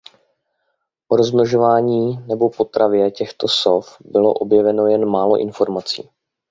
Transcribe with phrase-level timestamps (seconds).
[1.07, 6.09] O rozmnožování nebo potravě těchto sov bylo objeveno jen málo informací.